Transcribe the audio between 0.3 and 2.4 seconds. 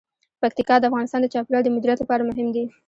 پکتیکا د افغانستان د چاپیریال د مدیریت لپاره